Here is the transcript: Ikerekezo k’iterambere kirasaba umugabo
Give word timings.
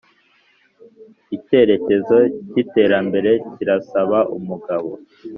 Ikerekezo 1.35 2.17
k’iterambere 2.51 3.31
kirasaba 3.53 4.19
umugabo 4.37 4.89